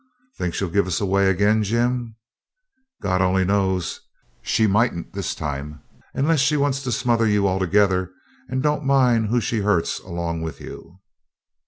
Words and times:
'Think 0.39 0.55
she'll 0.55 0.67
give 0.71 0.87
us 0.87 0.99
away 0.99 1.29
again, 1.29 1.61
Jim?' 1.61 2.15
'God 3.03 3.21
only 3.21 3.45
knows. 3.45 3.99
She 4.41 4.65
mightn't 4.65 5.13
this 5.13 5.35
time, 5.35 5.83
unless 6.15 6.39
she 6.39 6.57
wants 6.57 6.81
to 6.81 6.91
smother 6.91 7.27
you 7.27 7.47
altogether, 7.47 8.09
and 8.49 8.63
don't 8.63 8.83
mind 8.83 9.27
who 9.27 9.39
she 9.39 9.59
hurts 9.59 9.99
along 9.99 10.41
with 10.41 10.59
you.' 10.59 10.99